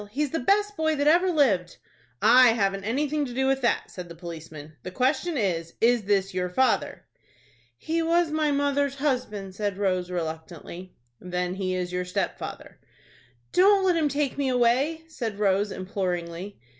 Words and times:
He's 0.09 0.31
the 0.31 0.39
best 0.39 0.75
boy 0.75 0.95
that 0.95 1.05
ever 1.05 1.29
lived." 1.29 1.77
"I 2.23 2.53
haven't 2.53 2.85
anything 2.85 3.23
to 3.27 3.35
do 3.35 3.45
with 3.45 3.61
that," 3.61 3.91
said 3.91 4.09
the 4.09 4.15
policeman. 4.15 4.73
"The 4.81 4.89
question 4.89 5.37
is, 5.37 5.75
is 5.79 6.05
this 6.05 6.33
your 6.33 6.49
father?" 6.49 7.05
"He 7.77 8.01
was 8.01 8.31
mother's 8.31 8.95
husband," 8.95 9.53
said 9.53 9.77
Rose, 9.77 10.09
reluctantly. 10.09 10.95
"Then 11.19 11.53
he 11.53 11.75
is 11.75 11.91
your 11.93 12.05
stepfather." 12.05 12.79
"Don't 13.51 13.85
let 13.85 13.95
him 13.95 14.09
take 14.09 14.39
me 14.39 14.49
away," 14.49 15.03
said 15.07 15.37
Rose, 15.37 15.71
imploringly. 15.71 16.57